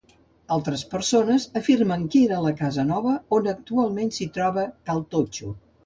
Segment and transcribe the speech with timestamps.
[0.53, 5.57] Altres persones afirmen que era la casa nova on actualment s'hi troba Cal Totxo.